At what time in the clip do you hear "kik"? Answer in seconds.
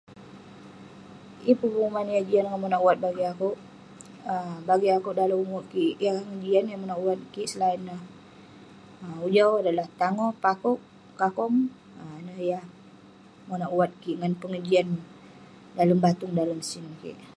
5.73-5.95, 7.33-7.49, 14.01-14.15, 17.01-17.17